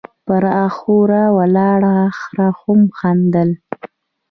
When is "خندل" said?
2.97-3.49